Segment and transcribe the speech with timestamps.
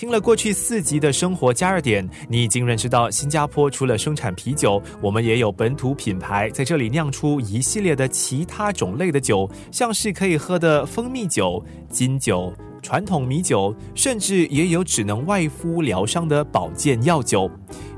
[0.00, 12.50] 听了过去四集的生活加热点，你已经认识到新加坡除了生产啤酒，我们也有本土品牌在这里酿出一系列的其他种类的酒，像是可以喝的蜂蜜酒、金酒。
[12.80, 17.50] 传统米酒，甚至也有只能外敷疗伤的保健药酒。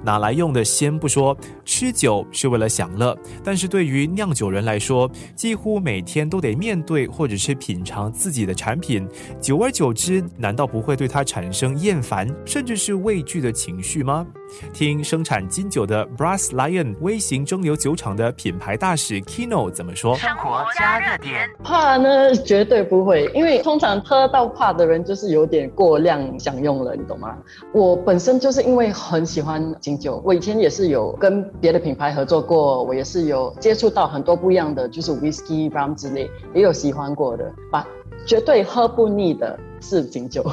[0.04, 9.08] 拿来用的先不说，吃酒是为了享乐，但是对于酿酒人来说，几乎每天都得面对或者是品尝自己的产品，
[9.40, 14.26] 久而久之，难道不会对他产生厌烦甚至是畏惧的情绪吗？
[14.72, 20.14] 听生产金酒的 Brass Lion 微型蒸馏酒厂的品牌大使 Kino 怎么说？
[20.16, 22.34] 生活加热点，怕呢？
[22.34, 27.38] 绝对不会，因为通常喝到怕的人就是有点过量享用了，你懂吗？
[27.72, 29.62] 我本身就是因为很喜欢。
[29.98, 37.86] 酒，我以前也是有跟别的品牌合作过，我也是有接触到很多不一样的，就是 whisky rum 之类，也有喜欢过的，把
[38.26, 40.44] 绝对喝不腻的是金酒。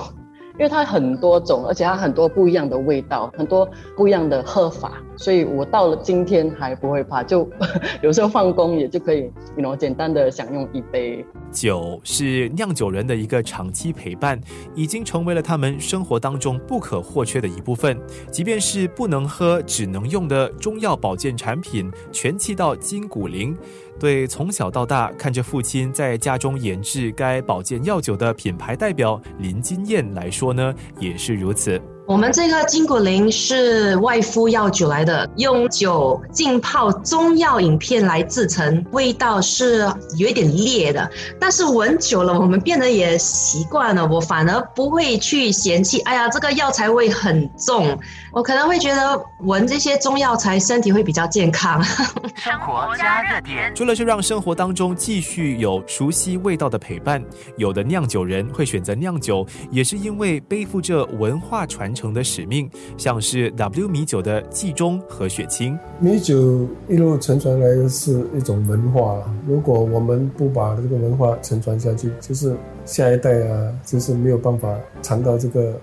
[0.59, 7.49] 因为它很多种，而且它很多不一样的味道，很多不一样的喝法，所以我到了今天还不会怕，就
[8.03, 14.37] 有时候放工也就可以，你 know 简单的享用一杯酒，是酿酒人的一个长期陪伴，
[14.75, 17.97] 已经成为了他们生活当中不可或缺的一部分。
[18.29, 23.57] 即便是不能喝、只能用的中药保健产品，全气到筋骨灵。
[23.99, 31.79] 对从小到大看着父亲在家中研制该保健药酒的品牌代表林金燕来说呢，也是如此。
[32.09, 41.07] 我们这个金骨灵是外敷药酒来的，用酒浸泡中药饮片来制成，味道是有一点烈的，
[41.39, 45.99] 但是闻久了，我们变得也习惯了，我反而不会去嫌弃。
[45.99, 47.95] 哎呀，这个药材味很重，
[48.33, 51.83] 我可能会觉得闻这些中药材身体会比较健康。
[51.83, 57.23] 生活加热点，除了是让生活当中继续有熟悉味道的陪伴，
[57.55, 61.98] 有的酿酒人会选择酿酒，也是因为背负着文化传承。
[61.99, 65.77] 成的使命，像是 W 米酒的季中和雪清。
[65.99, 75.73] 米酒一路承传来是一种文化，如果我们不把这个文化承传下去，就是下一代啊，就是没有办法尝到这个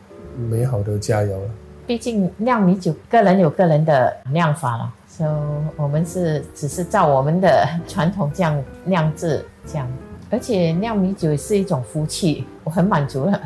[0.49, 1.51] 美好的佳肴了。
[1.87, 5.31] 毕竟酿米酒，个人有个人的酿法了，所以
[5.77, 9.87] 我们是只是照我们的传统这样酿制这样，
[10.31, 13.39] 而且酿米酒是一种福气，我很满足了。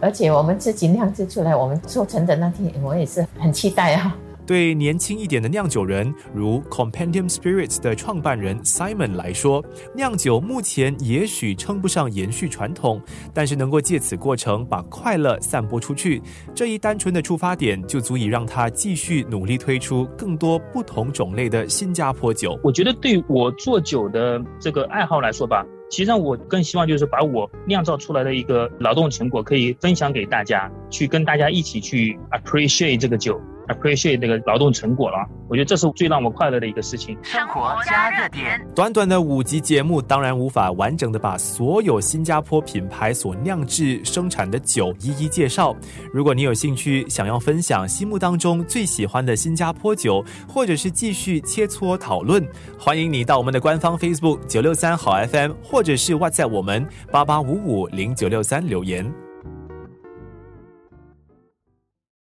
[0.00, 4.16] 而且我们自己酿制出来，我们做成的那天，我也是很期待啊。
[4.46, 13.00] 对年轻一点的酿酒人，如 Compendium Spirits 的创办人 Simon 来说，酿酒目前也许称不上延续传统，
[13.32, 16.20] 但是能够借此过程把快乐散播出去，
[16.52, 22.58] 这一单纯的出发点就足以让他继续努力推出更多不同种类的新加坡酒。
[22.64, 25.64] 我觉得对我做酒的这个爱好来说吧。
[25.90, 33.40] 实际上，我更希望就是把我酿造出来的一个劳动成果，可以分享给大家，去跟大家一起去 appreciate 这个酒。
[33.72, 35.16] Appreciate 那个劳动成果了，
[35.48, 37.16] 我觉得这是最让我快乐的一个事情。
[37.22, 45.74] 生活加热点，短短的五集节目，当然无法完整的把所有新加坡品牌所酿制生产的酒一一介绍。
[46.12, 52.46] 如果你有兴趣，想要分享心目当中最喜欢的新加坡酒，或者是继续切磋讨论，
[52.78, 59.29] 欢迎你到我们的官方 Facebook 九六三好 FM，或者是 WhatsApp 我们八八五五零九六三留言。